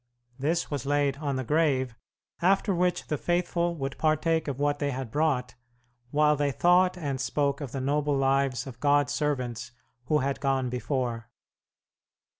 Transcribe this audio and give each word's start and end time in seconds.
This 0.39 0.71
was 0.71 0.87
laid 0.87 1.17
on 1.17 1.35
the 1.35 1.43
grave, 1.43 1.93
after 2.41 2.73
which 2.73 3.05
the 3.05 3.19
faithful 3.19 3.75
would 3.75 3.99
partake 3.99 4.47
of 4.47 4.57
what 4.59 4.79
they 4.79 4.89
had 4.89 5.11
brought, 5.11 5.53
while 6.09 6.35
they 6.35 6.51
thought 6.51 6.97
and 6.97 7.21
spoke 7.21 7.61
of 7.61 7.71
the 7.71 7.81
noble 7.81 8.17
lives 8.17 8.65
of 8.65 8.79
God's 8.79 9.13
servants 9.13 9.73
who 10.05 10.17
had 10.17 10.39
gone 10.39 10.69
before. 10.71 11.29